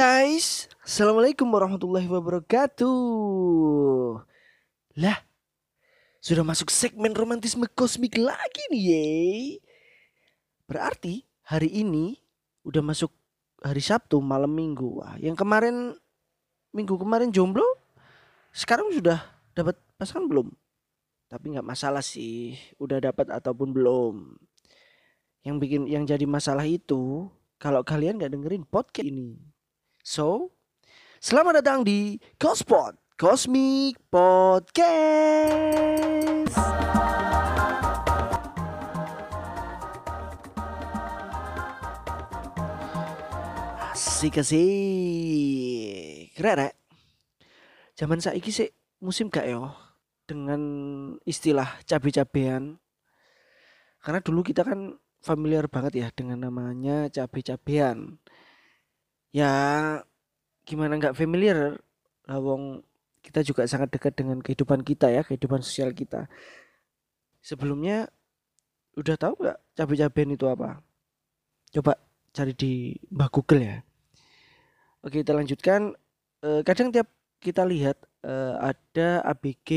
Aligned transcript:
guys, 0.00 0.64
Assalamualaikum 0.80 1.44
warahmatullahi 1.44 2.08
wabarakatuh 2.08 2.88
Lah, 4.96 5.18
sudah 6.24 6.40
masuk 6.40 6.72
segmen 6.72 7.12
romantisme 7.12 7.68
kosmik 7.68 8.16
lagi 8.16 8.64
nih 8.72 8.80
ye 8.80 9.04
Berarti 10.64 11.28
hari 11.44 11.84
ini 11.84 12.16
udah 12.64 12.80
masuk 12.80 13.12
hari 13.60 13.84
Sabtu 13.84 14.24
malam 14.24 14.48
minggu 14.56 15.04
Wah, 15.04 15.20
Yang 15.20 15.36
kemarin, 15.44 15.92
minggu 16.72 16.96
kemarin 16.96 17.28
jomblo 17.28 17.68
Sekarang 18.56 18.88
sudah 18.96 19.20
dapat 19.52 19.76
pasangan 20.00 20.24
belum? 20.24 20.48
Tapi 21.28 21.60
nggak 21.60 21.68
masalah 21.76 22.00
sih, 22.00 22.56
udah 22.80 23.04
dapat 23.04 23.28
ataupun 23.28 23.76
belum 23.76 24.32
Yang 25.44 25.56
bikin, 25.60 25.82
yang 25.92 26.08
jadi 26.08 26.24
masalah 26.24 26.64
itu 26.64 27.28
kalau 27.60 27.84
kalian 27.84 28.16
nggak 28.16 28.32
dengerin 28.32 28.64
podcast 28.64 29.04
ini. 29.04 29.59
So, 30.00 30.56
selamat 31.20 31.60
datang 31.60 31.84
di 31.84 32.16
Cospod 32.40 32.96
Cosmic 33.20 34.00
Podcast. 34.08 34.88
Asik 43.92 44.40
asik. 44.40 44.56
Keren 46.32 46.64
rek. 46.64 46.72
Zaman 47.92 48.24
saiki 48.24 48.48
sih 48.48 48.72
musim 49.04 49.28
gak 49.28 49.52
yo 49.52 49.68
dengan 50.24 50.62
istilah 51.28 51.76
cabe-cabean. 51.84 52.80
Karena 54.00 54.24
dulu 54.24 54.40
kita 54.40 54.64
kan 54.64 54.96
familiar 55.20 55.68
banget 55.68 55.92
ya 56.00 56.08
dengan 56.08 56.48
namanya 56.48 57.12
cabe-cabean. 57.12 58.16
Ya 59.30 59.50
gimana 60.66 60.98
nggak 60.98 61.14
familiar 61.14 61.78
lawong 62.26 62.82
kita 63.20 63.44
juga 63.44 63.68
sangat 63.68 63.92
dekat 63.92 64.16
dengan 64.16 64.40
kehidupan 64.40 64.80
kita 64.82 65.12
ya, 65.12 65.22
kehidupan 65.22 65.60
sosial 65.60 65.92
kita. 65.92 66.26
Sebelumnya 67.44 68.08
udah 68.96 69.16
tahu 69.16 69.34
nggak 69.44 69.58
cabe-cabean 69.76 70.34
itu 70.34 70.46
apa? 70.48 70.80
Coba 71.70 71.94
cari 72.34 72.52
di 72.56 72.96
Mbah 73.12 73.30
Google 73.30 73.62
ya. 73.62 73.76
Oke, 75.04 75.22
kita 75.22 75.32
lanjutkan. 75.36 75.94
E, 76.40 76.64
kadang 76.64 76.90
tiap 76.92 77.08
kita 77.40 77.64
lihat 77.64 77.96
e, 78.24 78.34
ada 78.58 79.24
ABG 79.24 79.68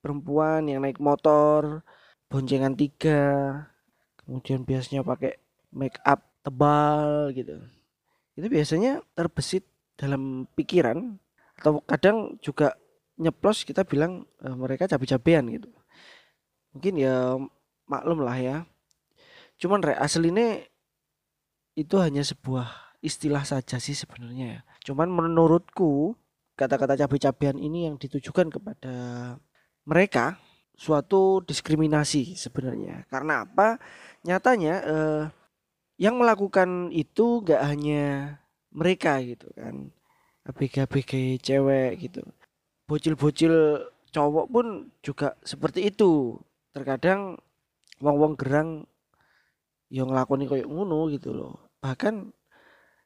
perempuan 0.00 0.66
yang 0.70 0.82
naik 0.82 0.98
motor, 1.02 1.82
boncengan 2.30 2.74
tiga, 2.74 3.22
kemudian 4.22 4.62
biasanya 4.62 5.02
pakai 5.02 5.38
make 5.74 5.98
up 6.06 6.24
tebal 6.42 7.30
gitu 7.34 7.77
itu 8.38 8.46
biasanya 8.46 9.02
terbesit 9.18 9.66
dalam 9.98 10.46
pikiran 10.54 11.18
atau 11.58 11.82
kadang 11.82 12.38
juga 12.38 12.78
nyeplos 13.18 13.66
kita 13.66 13.82
bilang 13.82 14.22
e, 14.38 14.46
mereka 14.54 14.86
cabe-cabean 14.86 15.50
gitu 15.50 15.66
mungkin 16.70 16.94
ya 17.02 17.34
maklum 17.90 18.22
lah 18.22 18.38
ya 18.38 18.56
cuman 19.58 19.82
re 19.82 19.98
aslinya 19.98 20.62
itu 21.74 21.98
hanya 21.98 22.22
sebuah 22.22 22.94
istilah 23.02 23.42
saja 23.42 23.82
sih 23.82 23.98
sebenarnya 23.98 24.46
ya 24.46 24.60
cuman 24.86 25.10
menurutku 25.10 26.14
kata-kata 26.54 26.94
cabe-cabean 26.94 27.58
ini 27.58 27.90
yang 27.90 27.98
ditujukan 27.98 28.54
kepada 28.54 28.94
mereka 29.82 30.38
suatu 30.78 31.42
diskriminasi 31.42 32.38
sebenarnya. 32.38 33.02
Karena 33.10 33.42
apa? 33.42 33.82
Nyatanya 34.22 34.74
eh, 34.86 35.22
yang 35.98 36.14
melakukan 36.16 36.94
itu 36.94 37.42
gak 37.42 37.62
hanya 37.66 38.38
mereka 38.70 39.18
gitu 39.20 39.50
kan. 39.58 39.90
ABG-ABG 40.48 41.42
cewek 41.42 41.90
gitu. 42.00 42.22
Bocil-bocil 42.88 43.84
cowok 44.14 44.46
pun 44.48 44.66
juga 45.04 45.36
seperti 45.44 45.92
itu. 45.92 46.40
Terkadang 46.72 47.36
wong-wong 48.00 48.38
gerang 48.38 48.88
yang 49.92 50.08
ngelakoni 50.08 50.48
kayak 50.48 50.70
ngono 50.70 51.10
gitu 51.12 51.34
loh. 51.34 51.68
Bahkan 51.84 52.32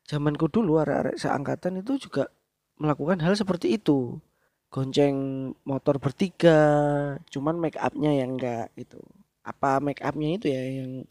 zamanku 0.06 0.47
dulu 0.53 0.78
arek-arek 0.78 1.19
seangkatan 1.19 1.82
itu 1.82 1.98
juga 1.98 2.30
melakukan 2.78 3.22
hal 3.22 3.34
seperti 3.38 3.78
itu 3.78 4.19
gonceng 4.72 5.53
motor 5.69 6.00
bertiga 6.00 6.59
cuman 7.28 7.60
make 7.60 7.76
upnya 7.76 8.24
yang 8.24 8.41
enggak 8.41 8.72
gitu 8.74 8.98
apa 9.44 9.78
make 9.84 10.00
upnya 10.00 10.28
itu 10.41 10.47
ya 10.48 10.62
yang 10.82 11.04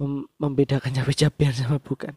mem 0.00 0.24
membedakan 0.40 0.90
cabai-cabean 0.96 1.52
sama 1.52 1.76
bukan. 1.76 2.16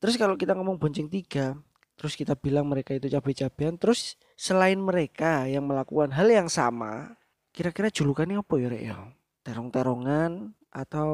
Terus 0.00 0.16
kalau 0.16 0.34
kita 0.40 0.56
ngomong 0.56 0.80
bonceng 0.80 1.12
tiga 1.12 1.54
terus 1.98 2.14
kita 2.14 2.38
bilang 2.38 2.70
mereka 2.70 2.94
itu 2.94 3.10
cabai-cabean 3.10 3.74
terus 3.74 4.14
selain 4.38 4.78
mereka 4.78 5.50
yang 5.50 5.66
melakukan 5.66 6.14
hal 6.14 6.30
yang 6.30 6.46
sama 6.46 7.18
kira-kira 7.50 7.90
julukannya 7.90 8.38
apa 8.38 8.54
ya 8.54 8.68
Rek 8.70 8.82
ya? 8.86 8.96
Terong-terongan 9.42 10.54
atau 10.70 11.10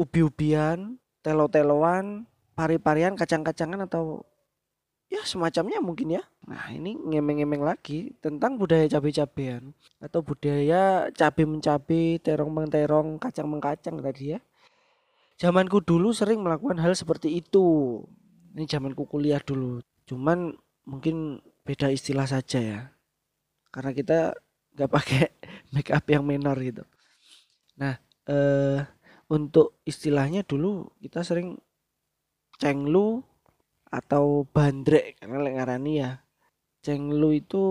ubi-ubian 0.00 0.96
telo-teloan 1.20 2.24
pari-parian 2.56 3.12
kacang-kacangan 3.12 3.84
atau 3.84 4.24
ya 5.08 5.24
semacamnya 5.24 5.80
mungkin 5.80 6.20
ya. 6.20 6.22
Nah 6.44 6.68
ini 6.72 6.96
ngemeng-ngemeng 6.96 7.64
lagi 7.64 8.12
tentang 8.20 8.60
budaya 8.60 8.84
cabai-cabean 8.88 9.72
atau 10.00 10.20
budaya 10.20 11.08
cabai 11.12 11.44
mencabai, 11.48 12.20
terong 12.20 12.52
menterong, 12.52 13.16
kacang 13.16 13.48
mengkacang 13.48 14.00
tadi 14.04 14.36
ya. 14.36 14.40
Zamanku 15.40 15.80
dulu 15.80 16.12
sering 16.12 16.44
melakukan 16.44 16.82
hal 16.82 16.92
seperti 16.92 17.40
itu. 17.40 18.00
Ini 18.52 18.68
zamanku 18.68 19.08
kuliah 19.08 19.40
dulu. 19.40 19.80
Cuman 20.04 20.52
mungkin 20.84 21.40
beda 21.62 21.88
istilah 21.88 22.26
saja 22.26 22.58
ya. 22.58 22.80
Karena 23.70 23.94
kita 23.94 24.18
nggak 24.76 24.90
pakai 24.90 25.24
make 25.72 25.94
up 25.94 26.04
yang 26.10 26.26
minor 26.26 26.58
gitu. 26.58 26.82
Nah, 27.78 27.96
eh, 28.26 28.82
untuk 29.30 29.78
istilahnya 29.86 30.42
dulu 30.42 30.90
kita 30.98 31.22
sering 31.22 31.56
cenglu 32.58 33.22
atau 33.88 34.44
bandrek 34.48 35.16
karena 35.20 35.40
lek 35.40 35.54
ngarani 35.56 35.92
ya 35.96 36.10
cenglu 36.84 37.34
itu 37.34 37.62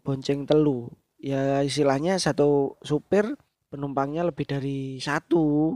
bonceng 0.00 0.48
telu. 0.48 0.90
Ya 1.20 1.60
istilahnya 1.64 2.18
satu 2.20 2.80
supir 2.84 3.36
penumpangnya 3.70 4.24
lebih 4.26 4.46
dari 4.46 4.98
satu 5.02 5.74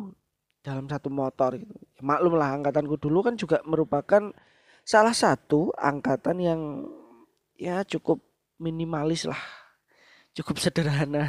dalam 0.61 0.87
satu 0.87 1.09
motor 1.09 1.57
gitu. 1.57 1.75
Ya, 1.97 2.03
maklum 2.05 2.37
lah 2.37 2.57
angkatanku 2.57 3.01
dulu 3.01 3.25
kan 3.25 3.35
juga 3.37 3.65
merupakan 3.65 4.33
salah 4.85 5.15
satu 5.17 5.73
angkatan 5.77 6.37
yang 6.41 6.61
ya 7.57 7.85
cukup 7.85 8.21
minimalis 8.61 9.29
lah. 9.29 9.41
Cukup 10.37 10.61
sederhana. 10.63 11.29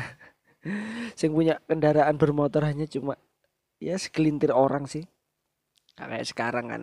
Yang 1.17 1.33
punya 1.33 1.55
kendaraan 1.66 2.16
bermotor 2.21 2.61
hanya 2.66 2.85
cuma 2.85 3.17
ya 3.81 3.97
segelintir 3.97 4.53
orang 4.53 4.85
sih. 4.85 5.07
Kayak 5.97 6.29
sekarang 6.29 6.66
kan 6.69 6.81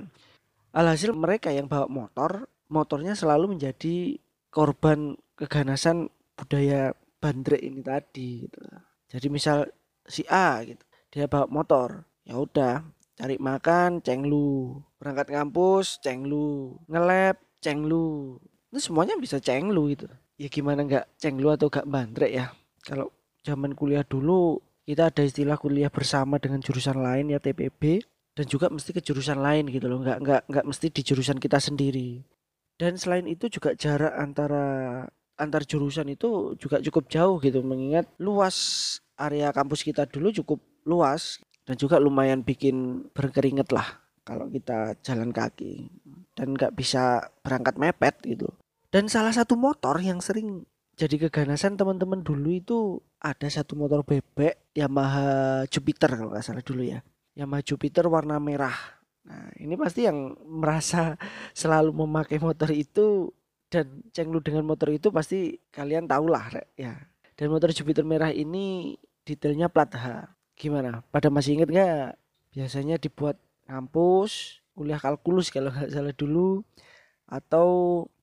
Alhasil 0.72 1.16
mereka 1.16 1.48
yang 1.48 1.66
bawa 1.66 1.88
motor, 1.88 2.46
motornya 2.68 3.16
selalu 3.16 3.56
menjadi 3.56 4.20
korban 4.52 5.16
keganasan 5.34 6.12
budaya 6.36 6.92
bandrek 7.18 7.62
ini 7.64 7.80
tadi 7.80 8.46
gitu. 8.46 8.60
Jadi 9.08 9.26
misal 9.32 9.66
si 10.04 10.22
A 10.28 10.60
gitu, 10.64 10.84
dia 11.08 11.24
bawa 11.24 11.48
motor, 11.48 12.04
ya 12.28 12.36
udah 12.36 12.84
cari 13.18 13.36
makan 13.40 14.04
cenglu, 14.04 14.78
berangkat 15.00 15.32
kampus 15.32 15.98
cenglu, 16.04 16.78
ngelep 16.86 17.40
cenglu. 17.64 18.38
Itu 18.70 18.78
semuanya 18.78 19.16
bisa 19.16 19.40
cenglu 19.40 19.90
gitu. 19.90 20.06
Ya 20.38 20.46
gimana 20.52 20.86
nggak 20.86 21.18
cenglu 21.18 21.50
atau 21.50 21.66
nggak 21.66 21.88
bandrek 21.88 22.30
ya? 22.30 22.46
Kalau 22.84 23.10
zaman 23.42 23.74
kuliah 23.74 24.06
dulu 24.06 24.60
kita 24.86 25.10
ada 25.10 25.20
istilah 25.24 25.58
kuliah 25.58 25.90
bersama 25.92 26.38
dengan 26.38 26.62
jurusan 26.62 27.00
lain 27.00 27.34
ya 27.34 27.42
TPB 27.42 28.04
dan 28.38 28.46
juga 28.46 28.70
mesti 28.70 28.94
ke 28.94 29.02
jurusan 29.02 29.42
lain 29.42 29.66
gitu 29.66 29.90
loh 29.90 29.98
nggak 29.98 30.22
nggak 30.22 30.42
nggak 30.46 30.66
mesti 30.70 30.94
di 30.94 31.02
jurusan 31.02 31.42
kita 31.42 31.58
sendiri. 31.58 32.22
Dan 32.78 32.94
selain 32.94 33.26
itu 33.26 33.50
juga 33.50 33.74
jarak 33.74 34.14
antara 34.14 35.02
antar 35.34 35.66
jurusan 35.66 36.06
itu 36.06 36.54
juga 36.54 36.78
cukup 36.78 37.10
jauh 37.10 37.42
gitu 37.42 37.66
mengingat 37.66 38.06
luas 38.22 38.54
area 39.18 39.50
kampus 39.50 39.82
kita 39.82 40.06
dulu 40.06 40.30
cukup 40.30 40.62
luas 40.86 41.42
dan 41.66 41.74
juga 41.74 41.98
lumayan 41.98 42.46
bikin 42.46 43.10
berkeringet 43.10 43.74
lah 43.74 44.06
kalau 44.22 44.46
kita 44.46 44.94
jalan 45.02 45.34
kaki 45.34 45.90
dan 46.38 46.54
nggak 46.54 46.78
bisa 46.78 47.26
berangkat 47.42 47.74
mepet 47.74 48.14
gitu. 48.22 48.46
Dan 48.86 49.10
salah 49.10 49.34
satu 49.34 49.58
motor 49.58 49.98
yang 49.98 50.22
sering 50.22 50.62
jadi 50.94 51.26
keganasan 51.26 51.74
teman-teman 51.74 52.22
dulu 52.22 52.54
itu 52.54 52.78
ada 53.18 53.50
satu 53.50 53.74
motor 53.74 54.06
bebek 54.06 54.70
Yamaha 54.78 55.66
Jupiter 55.66 56.14
kalau 56.14 56.30
nggak 56.30 56.46
salah 56.46 56.62
dulu 56.62 56.86
ya 56.86 57.02
Yamaha 57.38 57.62
Jupiter 57.62 58.10
warna 58.10 58.42
merah. 58.42 58.74
Nah, 59.22 59.54
ini 59.62 59.78
pasti 59.78 60.10
yang 60.10 60.34
merasa 60.42 61.14
selalu 61.54 61.94
memakai 61.94 62.42
motor 62.42 62.74
itu 62.74 63.30
dan 63.70 64.02
cenglu 64.10 64.42
dengan 64.42 64.66
motor 64.66 64.90
itu 64.90 65.14
pasti 65.14 65.54
kalian 65.70 66.10
tahu 66.10 66.26
lah 66.26 66.50
ya. 66.74 66.98
Dan 67.38 67.54
motor 67.54 67.70
Jupiter 67.70 68.02
merah 68.02 68.34
ini 68.34 68.98
detailnya 69.22 69.70
plat 69.70 69.94
H. 69.94 70.34
Gimana? 70.58 71.06
Pada 71.14 71.30
masih 71.30 71.54
inget 71.54 71.70
nggak? 71.70 72.18
Biasanya 72.50 72.98
dibuat 72.98 73.38
kampus, 73.70 74.58
kuliah 74.74 74.98
kalkulus 74.98 75.54
kalau 75.54 75.70
nggak 75.70 75.94
salah 75.94 76.14
dulu. 76.16 76.66
atau 77.28 77.68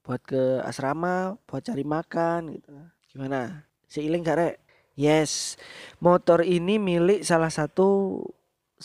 buat 0.01 0.21
ke 0.25 0.61
asrama 0.65 1.37
buat 1.45 1.61
cari 1.61 1.85
makan 1.85 2.57
gitu 2.57 2.73
gimana 3.13 3.65
seiling 3.85 4.25
gak 4.25 4.37
rek 4.37 4.55
yes 4.97 5.57
motor 6.01 6.41
ini 6.41 6.81
milik 6.81 7.21
salah 7.21 7.53
satu 7.53 8.21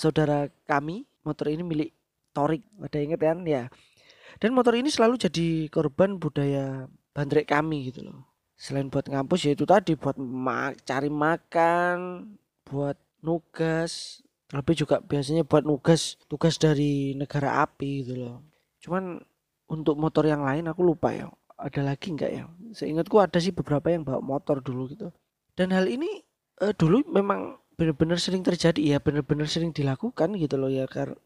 saudara 0.01 0.49
kami 0.65 1.05
motor 1.21 1.53
ini 1.53 1.61
milik 1.61 1.91
Torik. 2.33 2.65
Ada 2.81 2.99
inget 3.05 3.21
kan? 3.21 3.45
Ya. 3.45 3.69
Dan 4.41 4.57
motor 4.57 4.73
ini 4.73 4.89
selalu 4.89 5.21
jadi 5.21 5.69
korban 5.69 6.17
budaya 6.17 6.89
bandrek 7.13 7.53
kami 7.53 7.93
gitu 7.93 8.09
loh. 8.09 8.25
Selain 8.57 8.89
buat 8.89 9.05
ngampus 9.05 9.45
ya 9.45 9.53
itu 9.53 9.69
tadi 9.69 9.93
buat 9.99 10.17
ma 10.17 10.73
cari 10.89 11.13
makan 11.13 12.25
buat 12.65 12.97
nugas. 13.21 14.25
Tapi 14.51 14.73
juga 14.75 14.99
biasanya 15.05 15.45
buat 15.45 15.63
nugas 15.63 16.17
tugas 16.27 16.57
dari 16.57 17.13
negara 17.15 17.63
api 17.67 18.07
gitu 18.07 18.15
loh. 18.17 18.37
Cuman 18.81 19.21
untuk 19.71 19.95
motor 20.01 20.25
yang 20.25 20.43
lain 20.43 20.71
aku 20.71 20.81
lupa 20.81 21.13
ya. 21.13 21.29
Ada 21.61 21.85
lagi 21.85 22.17
nggak 22.17 22.31
ya? 22.33 22.49
Seingatku 22.73 23.21
ada 23.21 23.37
sih 23.37 23.53
beberapa 23.53 23.93
yang 23.93 24.07
bawa 24.07 24.25
motor 24.25 24.65
dulu 24.65 24.89
gitu. 24.89 25.13
Dan 25.53 25.77
hal 25.77 25.91
ini 25.93 26.25
uh, 26.65 26.73
dulu 26.73 27.05
memang 27.11 27.61
benar-benar 27.81 28.21
sering 28.21 28.45
terjadi 28.45 28.77
ya 28.77 28.99
benar-benar 29.01 29.49
sering 29.49 29.73
dilakukan 29.73 30.37
gitu 30.37 30.61
loh 30.61 30.69
ya 30.69 30.85
karena 30.85 31.17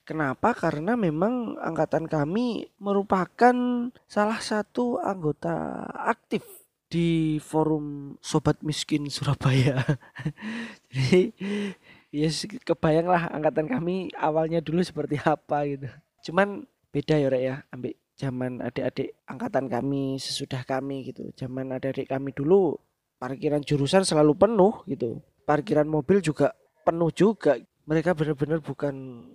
Kenapa? 0.00 0.56
Karena 0.56 0.98
memang 0.98 1.54
angkatan 1.60 2.08
kami 2.10 2.66
merupakan 2.82 3.54
salah 4.08 4.40
satu 4.42 4.98
anggota 4.98 5.86
aktif 5.92 6.42
di 6.90 7.38
forum 7.38 8.18
Sobat 8.18 8.58
Miskin 8.66 9.06
Surabaya. 9.06 9.78
Jadi 10.90 11.30
ya 12.10 12.26
yes, 12.26 12.42
kebayang 12.66 13.06
lah 13.06 13.30
angkatan 13.30 13.70
kami 13.70 14.10
awalnya 14.18 14.58
dulu 14.58 14.82
seperti 14.82 15.22
apa 15.22 15.62
gitu. 15.68 15.86
Cuman 16.26 16.66
beda 16.90 17.14
ya 17.14 17.30
Rek 17.30 17.42
ya, 17.46 17.56
ambil 17.70 17.94
zaman 18.18 18.52
adik-adik 18.66 19.14
angkatan 19.30 19.70
kami 19.70 20.18
sesudah 20.18 20.66
kami 20.66 21.14
gitu. 21.14 21.30
Zaman 21.38 21.70
adik-adik 21.70 22.10
kami 22.10 22.34
dulu 22.34 22.74
parkiran 23.22 23.62
jurusan 23.62 24.02
selalu 24.02 24.34
penuh 24.34 24.82
gitu. 24.90 25.22
Parkiran 25.50 25.90
mobil 25.90 26.22
juga 26.22 26.54
penuh 26.86 27.10
juga. 27.10 27.58
Mereka 27.90 28.14
benar-benar 28.14 28.62
bukan 28.62 29.26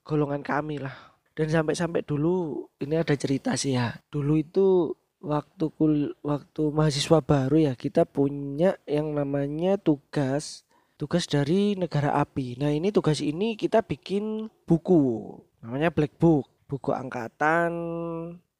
golongan 0.00 0.40
kami 0.40 0.80
lah. 0.80 1.12
Dan 1.36 1.52
sampai-sampai 1.52 2.00
dulu 2.00 2.64
ini 2.80 2.96
ada 2.96 3.12
cerita 3.12 3.52
sih 3.60 3.76
ya. 3.76 3.92
Dulu 4.08 4.40
itu 4.40 4.96
waktu 5.20 5.68
kul 5.76 6.16
waktu 6.24 6.62
mahasiswa 6.72 7.20
baru 7.20 7.60
ya 7.60 7.72
kita 7.76 8.08
punya 8.08 8.80
yang 8.88 9.12
namanya 9.12 9.76
tugas 9.76 10.64
tugas 10.96 11.28
dari 11.28 11.76
negara 11.76 12.16
api. 12.16 12.56
Nah 12.56 12.72
ini 12.72 12.88
tugas 12.88 13.20
ini 13.20 13.52
kita 13.52 13.84
bikin 13.84 14.48
buku 14.64 15.36
namanya 15.60 15.92
black 15.92 16.16
book. 16.16 16.48
Buku 16.64 16.96
angkatan 16.96 17.72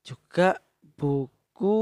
juga 0.05 0.61
buku 1.01 1.79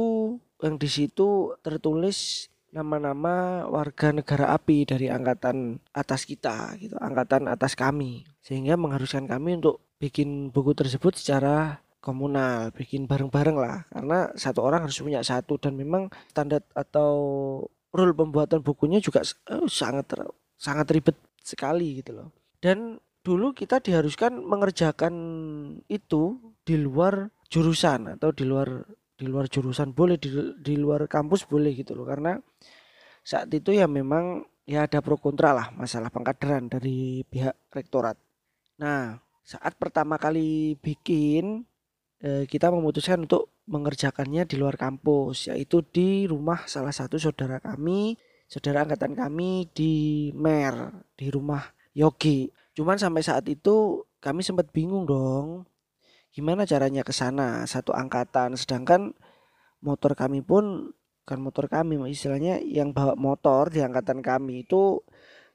yang 0.63 0.79
di 0.79 0.89
situ 0.91 1.59
tertulis 1.63 2.51
nama-nama 2.73 3.65
warga 3.69 4.13
negara 4.13 4.53
api 4.53 4.85
dari 4.85 5.09
angkatan 5.09 5.81
atas 5.93 6.29
kita 6.29 6.77
gitu, 6.81 6.97
angkatan 7.01 7.49
atas 7.49 7.73
kami. 7.73 8.29
Sehingga 8.45 8.77
mengharuskan 8.77 9.25
kami 9.29 9.61
untuk 9.61 9.81
bikin 9.99 10.53
buku 10.53 10.73
tersebut 10.77 11.17
secara 11.17 11.81
komunal, 11.99 12.71
bikin 12.73 13.05
bareng-bareng 13.11 13.57
lah. 13.59 13.85
Karena 13.91 14.31
satu 14.37 14.65
orang 14.65 14.87
harus 14.87 15.01
punya 15.01 15.21
satu 15.25 15.59
dan 15.59 15.75
memang 15.75 16.09
standar 16.31 16.63
atau 16.73 17.11
rule 17.93 18.15
pembuatan 18.15 18.61
bukunya 18.61 19.01
juga 19.01 19.25
uh, 19.49 19.67
sangat 19.67 20.13
sangat 20.61 20.87
ribet 20.93 21.17
sekali 21.41 22.05
gitu 22.05 22.15
loh. 22.15 22.29
Dan 22.61 23.01
dulu 23.25 23.53
kita 23.53 23.81
diharuskan 23.83 24.41
mengerjakan 24.41 25.15
itu 25.89 26.39
di 26.65 26.77
luar 26.77 27.33
jurusan 27.49 28.17
atau 28.17 28.31
di 28.33 28.45
luar 28.45 28.85
di 29.19 29.27
luar 29.27 29.51
jurusan 29.51 29.91
boleh 29.91 30.15
di, 30.15 30.31
di 30.63 30.79
luar 30.79 31.11
kampus 31.11 31.51
boleh 31.51 31.75
gitu 31.75 31.99
loh 31.99 32.07
karena 32.07 32.39
saat 33.27 33.51
itu 33.51 33.75
ya 33.75 33.91
memang 33.91 34.47
ya 34.63 34.87
ada 34.87 35.03
pro 35.03 35.19
kontra 35.19 35.51
lah 35.51 35.75
masalah 35.75 36.09
pengkaderan 36.09 36.71
dari 36.71 37.27
pihak 37.27 37.75
rektorat. 37.75 38.15
Nah 38.79 39.19
saat 39.43 39.75
pertama 39.75 40.17
kali 40.23 40.79
bikin 40.79 41.67
eh, 42.23 42.47
kita 42.47 42.71
memutuskan 42.71 43.27
untuk 43.27 43.59
mengerjakannya 43.67 44.47
di 44.47 44.57
luar 44.57 44.79
kampus 44.79 45.51
yaitu 45.51 45.83
di 45.83 46.31
rumah 46.31 46.65
salah 46.71 46.95
satu 46.95 47.19
saudara 47.19 47.59
kami 47.59 48.17
saudara 48.49 48.87
angkatan 48.87 49.13
kami 49.13 49.69
di 49.75 50.29
Mer 50.33 51.05
di 51.19 51.29
rumah 51.29 51.67
Yogi. 51.93 52.49
Cuman 52.73 52.97
sampai 52.97 53.27
saat 53.27 53.45
itu 53.51 54.07
kami 54.23 54.47
sempat 54.47 54.71
bingung 54.71 55.05
dong 55.05 55.67
gimana 56.33 56.65
caranya 56.69 57.03
ke 57.05 57.13
sana? 57.15 57.65
Satu 57.65 57.93
angkatan. 57.97 58.55
Sedangkan 58.55 59.15
motor 59.85 60.15
kami 60.19 60.43
pun 60.43 60.93
kan 61.29 61.39
motor 61.45 61.69
kami 61.69 62.01
istilahnya 62.09 62.65
yang 62.65 62.97
bawa 62.97 63.13
motor 63.13 63.69
di 63.69 63.85
angkatan 63.85 64.25
kami 64.25 64.65
itu 64.65 65.05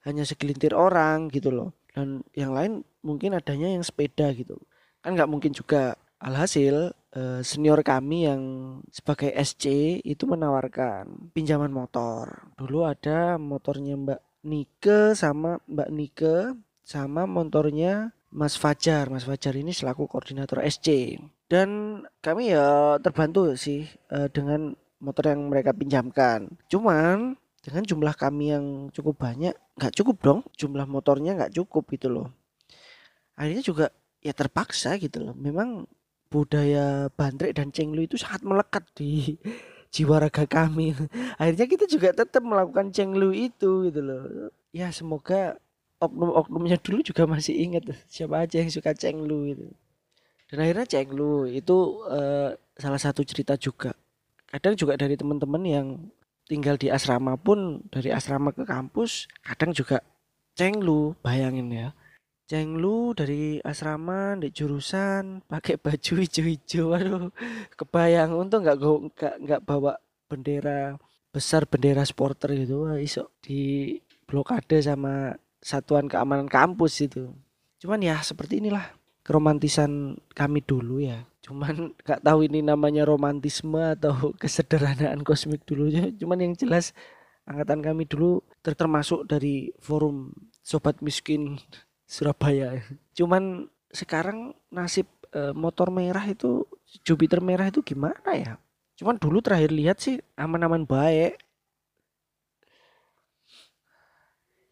hanya 0.05 0.21
segelintir 0.27 0.77
orang 0.77 1.33
gitu 1.33 1.49
loh. 1.49 1.69
Dan 1.93 2.21
yang 2.37 2.53
lain 2.53 2.85
mungkin 3.01 3.37
adanya 3.37 3.69
yang 3.69 3.81
sepeda 3.85 4.29
gitu. 4.33 4.57
Kan 5.01 5.17
nggak 5.17 5.29
mungkin 5.29 5.51
juga. 5.53 5.97
Alhasil 6.23 6.95
eh, 7.11 7.43
senior 7.43 7.83
kami 7.83 8.31
yang 8.31 8.41
sebagai 8.87 9.27
SC 9.35 9.99
itu 10.07 10.23
menawarkan 10.23 11.35
pinjaman 11.35 11.67
motor. 11.67 12.47
Dulu 12.55 12.87
ada 12.87 13.35
motornya 13.35 13.99
Mbak 13.99 14.21
Nike 14.47 15.19
sama 15.19 15.59
Mbak 15.67 15.89
Nike 15.91 16.35
sama 16.87 17.27
motornya 17.27 18.15
Mas 18.33 18.57
Fajar. 18.57 19.13
Mas 19.13 19.30
Fajar 19.30 19.53
ini 19.53 19.69
selaku 19.69 20.09
koordinator 20.09 20.65
SC. 20.65 21.21
Dan 21.45 22.01
kami 22.18 22.50
ya 22.50 22.97
terbantu 22.97 23.53
sih 23.53 23.85
uh, 24.09 24.25
dengan 24.33 24.74
motor 24.97 25.30
yang 25.30 25.45
mereka 25.53 25.69
pinjamkan. 25.69 26.50
Cuman 26.65 27.38
dengan 27.62 27.83
jumlah 27.85 28.15
kami 28.18 28.51
yang 28.51 28.65
cukup 28.89 29.21
banyak, 29.21 29.53
nggak 29.77 29.94
cukup 29.94 30.18
dong. 30.25 30.39
Jumlah 30.57 30.89
motornya 30.89 31.38
nggak 31.38 31.53
cukup 31.53 31.85
gitu 31.94 32.09
loh. 32.09 32.27
Akhirnya 33.38 33.63
juga 33.63 33.85
ya 34.19 34.33
terpaksa 34.33 34.97
gitu 34.97 35.29
loh. 35.29 35.36
Memang 35.38 35.86
budaya 36.33 37.13
bandrek 37.13 37.53
dan 37.53 37.69
cenglu 37.69 38.09
itu 38.09 38.18
sangat 38.18 38.41
melekat 38.41 38.83
di 38.97 39.38
jiwa 39.94 40.18
raga 40.18 40.50
kami. 40.50 40.97
Akhirnya 41.39 41.69
kita 41.69 41.86
juga 41.86 42.10
tetap 42.17 42.41
melakukan 42.41 42.89
cenglu 42.89 43.29
itu 43.29 43.86
gitu 43.86 44.01
loh. 44.01 44.50
Ya 44.74 44.89
semoga 44.89 45.62
oknum-oknumnya 46.05 46.77
dulu 46.83 47.00
juga 47.01 47.24
masih 47.25 47.55
inget 47.55 47.83
siapa 48.12 48.43
aja 48.43 48.60
yang 48.60 48.72
suka 48.72 48.91
cenglu 48.91 49.50
itu 49.50 49.67
dan 50.53 50.69
akhirnya 50.69 50.86
cenglu 50.86 51.50
itu 51.50 52.05
uh, 52.05 52.53
salah 52.77 53.01
satu 53.01 53.25
cerita 53.25 53.57
juga. 53.57 53.98
Kadang 54.45 54.77
juga 54.77 54.93
dari 54.93 55.17
teman-teman 55.17 55.63
yang 55.65 55.88
tinggal 56.45 56.77
di 56.77 56.93
asrama 56.93 57.33
pun 57.41 57.81
dari 57.89 58.13
asrama 58.13 58.53
ke 58.53 58.62
kampus 58.62 59.25
kadang 59.41 59.74
juga 59.74 60.05
cenglu 60.53 61.17
bayangin 61.25 61.74
ya. 61.74 61.89
Cenglu 62.45 63.17
dari 63.17 63.57
asrama 63.65 64.38
di 64.38 64.53
jurusan 64.53 65.41
pakai 65.50 65.81
baju 65.81 66.13
hijau-hijau 66.22 66.93
aduh 66.93 67.33
kebayang. 67.74 68.38
Untung 68.38 68.62
nggak 68.62 68.77
nggak 68.77 69.36
nggak 69.41 69.62
bawa 69.65 69.98
bendera 70.29 71.01
besar 71.33 71.65
bendera 71.65 72.05
supporter 72.05 72.53
gitu. 72.53 72.86
Wah 72.86 73.01
iso 73.01 73.33
di 73.41 73.98
blokade 74.29 74.86
sama 74.86 75.33
satuan 75.63 76.12
keamanan 76.12 76.51
kampus 76.51 77.08
itu. 77.08 77.32
Cuman 77.79 78.03
ya 78.03 78.20
seperti 78.20 78.60
inilah 78.60 78.91
keromantisan 79.24 80.20
kami 80.36 80.60
dulu 80.62 81.00
ya. 81.00 81.24
Cuman 81.39 81.91
nggak 82.03 82.22
tahu 82.22 82.46
ini 82.46 82.60
namanya 82.60 83.08
romantisme 83.08 83.79
atau 83.79 84.29
kesederhanaan 84.41 85.24
kosmik 85.24 85.63
dulu 85.63 85.88
ya. 85.88 86.12
Cuman 86.20 86.43
yang 86.43 86.53
jelas 86.53 86.91
angkatan 87.48 87.84
kami 87.84 88.08
dulu 88.08 88.43
termasuk 88.63 89.27
dari 89.27 89.72
forum 89.79 90.32
sobat 90.63 91.00
miskin 91.03 91.60
Surabaya. 92.08 92.79
Cuman 93.17 93.67
sekarang 93.89 94.53
nasib 94.70 95.08
e, 95.34 95.51
motor 95.51 95.89
merah 95.89 96.24
itu 96.29 96.63
Jupiter 97.03 97.41
merah 97.43 97.67
itu 97.67 97.82
gimana 97.82 98.32
ya? 98.32 98.55
Cuman 98.96 99.17
dulu 99.17 99.41
terakhir 99.41 99.74
lihat 99.74 99.98
sih 100.00 100.22
aman-aman 100.39 100.88
baik. 100.88 101.42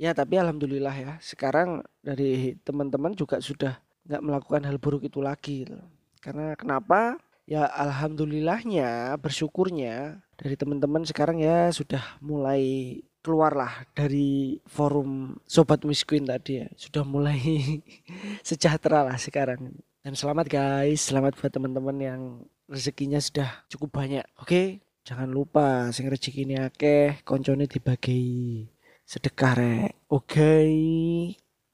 Ya 0.02 0.18
tapi 0.18 0.42
alhamdulillah 0.42 0.98
ya. 0.98 1.14
Sekarang 1.22 1.86
dari 2.02 2.58
teman-teman 2.66 3.14
juga 3.14 3.38
sudah 3.38 3.78
nggak 4.10 4.26
melakukan 4.26 4.66
hal 4.66 4.82
buruk 4.82 5.06
itu 5.06 5.22
lagi 5.22 5.62
gitu. 5.62 5.78
Karena 6.18 6.58
kenapa? 6.58 7.22
Ya 7.46 7.70
alhamdulillahnya 7.70 9.14
bersyukurnya 9.22 10.26
dari 10.42 10.58
teman-teman 10.58 11.06
sekarang 11.06 11.38
ya 11.38 11.70
sudah 11.70 12.02
mulai 12.18 12.98
keluarlah 13.22 13.86
dari 13.94 14.58
forum 14.66 15.38
sobat 15.46 15.86
miskin 15.86 16.26
tadi 16.26 16.66
ya. 16.66 16.68
Sudah 16.74 17.06
mulai 17.06 17.38
sejahtera 18.48 19.06
lah 19.06 19.22
sekarang. 19.22 19.70
Dan 20.02 20.18
selamat 20.18 20.50
guys. 20.50 21.14
Selamat 21.14 21.38
buat 21.38 21.54
teman-teman 21.54 21.98
yang 22.02 22.22
rezekinya 22.66 23.22
sudah 23.22 23.70
cukup 23.70 24.02
banyak. 24.02 24.26
Oke? 24.42 24.82
Jangan 25.06 25.30
lupa 25.30 25.94
sing 25.94 26.10
rezeki 26.10 26.42
ini 26.46 26.56
akeh 26.58 27.22
koncone 27.22 27.70
dibagi 27.70 28.66
sedekah 29.12 29.54
rek. 29.60 29.92
Oke. 30.08 30.40
Okay. 30.40 30.72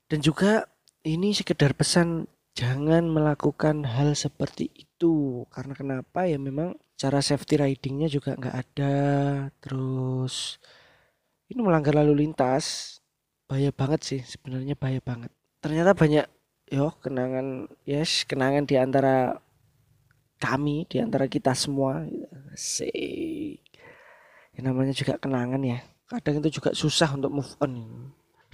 dan 0.10 0.20
juga 0.26 0.66
ini 1.06 1.36
sekedar 1.38 1.78
pesan 1.78 2.26
jangan 2.58 3.06
melakukan 3.06 3.86
hal 3.86 4.18
seperti 4.18 4.74
itu. 4.74 5.46
Karena 5.54 5.78
kenapa? 5.78 6.26
Ya 6.26 6.42
memang 6.42 6.74
cara 6.98 7.22
safety 7.22 7.62
ridingnya 7.62 8.10
juga 8.10 8.34
nggak 8.34 8.56
ada. 8.58 8.96
Terus 9.62 10.58
ini 11.54 11.62
melanggar 11.62 11.94
lalu 11.94 12.26
lintas. 12.26 12.98
Bahaya 13.46 13.70
banget 13.70 14.02
sih 14.02 14.22
sebenarnya 14.26 14.74
bahaya 14.74 15.00
banget. 15.06 15.30
Ternyata 15.62 15.94
banyak 15.94 16.26
yo 16.74 16.92
kenangan 17.00 17.70
yes 17.88 18.26
kenangan 18.26 18.66
di 18.66 18.76
antara 18.82 19.38
kami 20.42 20.90
di 20.90 20.98
antara 20.98 21.30
kita 21.30 21.54
semua. 21.54 22.02
Sih 22.58 23.62
namanya 24.58 24.90
juga 24.90 25.22
kenangan 25.22 25.62
ya 25.62 25.86
kadang 26.08 26.40
itu 26.40 26.60
juga 26.60 26.72
susah 26.72 27.14
untuk 27.14 27.32
move 27.32 27.54
on. 27.60 27.74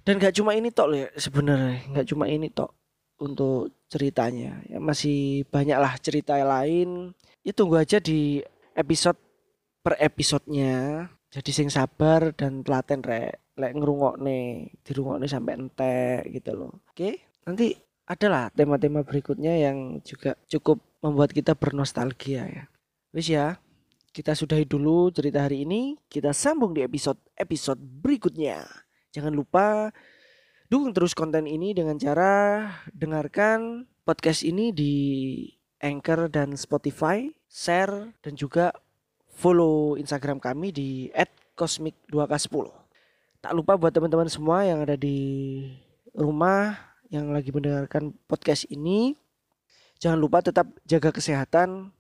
Dan 0.04 0.20
gak 0.20 0.36
cuma 0.36 0.52
ini 0.58 0.74
tok 0.74 0.90
ya 0.92 1.08
sebenarnya. 1.16 1.80
Nggak 1.88 2.08
cuma 2.12 2.28
ini 2.28 2.52
tok 2.52 2.76
untuk 3.24 3.72
ceritanya. 3.88 4.60
Ya 4.68 4.84
masih 4.84 5.48
banyak 5.48 5.78
lah 5.80 5.96
cerita 6.02 6.36
lain. 6.44 7.16
Ya 7.46 7.56
tunggu 7.56 7.80
aja 7.80 8.04
di 8.04 8.44
episode 8.76 9.16
per 9.80 9.96
episodenya. 10.04 11.08
Jadi 11.32 11.50
sing 11.56 11.70
sabar 11.72 12.36
dan 12.36 12.68
telaten 12.68 13.00
rek. 13.00 13.56
Lek 13.56 13.72
ngerungok 13.78 14.18
nih 14.18 14.74
dirungok 14.82 15.22
nih 15.22 15.30
sampai 15.30 15.54
entek 15.62 16.26
gitu 16.34 16.58
loh 16.58 16.74
oke 16.90 17.22
nanti 17.46 17.78
adalah 18.04 18.52
tema-tema 18.52 19.06
berikutnya 19.06 19.54
yang 19.56 20.02
juga 20.04 20.36
cukup 20.52 20.82
membuat 21.00 21.32
kita 21.32 21.56
bernostalgia 21.56 22.44
ya. 22.48 22.64
Wis 23.16 23.32
ya 23.32 23.62
kita 24.14 24.38
sudahi 24.38 24.70
dulu 24.70 25.10
cerita 25.10 25.42
hari 25.50 25.66
ini. 25.66 25.98
Kita 26.06 26.30
sambung 26.38 26.78
di 26.78 26.86
episode-episode 26.86 27.82
berikutnya. 27.82 28.62
Jangan 29.10 29.34
lupa 29.34 29.90
dukung 30.70 30.94
terus 30.94 31.18
konten 31.18 31.50
ini 31.50 31.74
dengan 31.74 31.98
cara 31.98 32.70
dengarkan 32.94 33.90
podcast 34.06 34.46
ini 34.46 34.70
di 34.70 34.94
Anchor 35.82 36.30
dan 36.30 36.54
Spotify, 36.54 37.26
share 37.50 38.14
dan 38.22 38.38
juga 38.38 38.70
follow 39.34 39.98
Instagram 39.98 40.38
kami 40.38 40.70
di 40.70 40.90
@cosmic2k10. 41.58 42.70
Tak 43.44 43.54
lupa 43.58 43.76
buat 43.76 43.92
teman-teman 43.92 44.30
semua 44.30 44.64
yang 44.64 44.86
ada 44.86 44.94
di 44.96 45.60
rumah 46.14 46.78
yang 47.10 47.34
lagi 47.34 47.50
mendengarkan 47.50 48.14
podcast 48.30 48.70
ini, 48.70 49.18
jangan 49.98 50.22
lupa 50.22 50.42
tetap 50.42 50.70
jaga 50.86 51.14
kesehatan, 51.14 51.92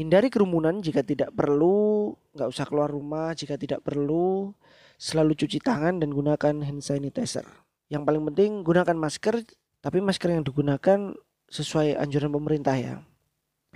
Hindari 0.00 0.32
kerumunan 0.32 0.80
jika 0.80 1.04
tidak 1.04 1.28
perlu, 1.36 2.16
nggak 2.32 2.48
usah 2.48 2.64
keluar 2.64 2.88
rumah 2.88 3.36
jika 3.36 3.60
tidak 3.60 3.84
perlu. 3.84 4.56
Selalu 4.96 5.36
cuci 5.36 5.60
tangan 5.60 6.00
dan 6.00 6.08
gunakan 6.08 6.64
hand 6.64 6.80
sanitizer. 6.80 7.44
Yang 7.92 8.08
paling 8.08 8.24
penting 8.32 8.50
gunakan 8.64 8.96
masker, 8.96 9.44
tapi 9.84 10.00
masker 10.00 10.32
yang 10.32 10.40
digunakan 10.40 11.12
sesuai 11.52 12.00
anjuran 12.00 12.32
pemerintah 12.32 12.80
ya. 12.80 13.04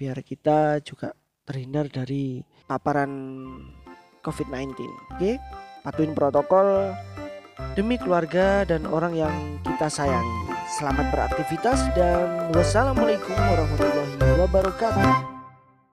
Biar 0.00 0.16
kita 0.24 0.80
juga 0.80 1.12
terhindar 1.44 1.92
dari 1.92 2.40
paparan 2.64 3.12
COVID-19. 4.24 4.80
Oke? 5.12 5.36
Patuhin 5.84 6.16
protokol 6.16 6.96
demi 7.76 8.00
keluarga 8.00 8.64
dan 8.64 8.88
orang 8.88 9.12
yang 9.12 9.60
kita 9.60 9.92
sayangi. 9.92 10.56
Selamat 10.72 11.04
beraktivitas 11.12 11.84
dan 11.92 12.48
wassalamualaikum 12.56 13.36
warahmatullahi 13.36 14.16
wabarakatuh. 14.40 15.23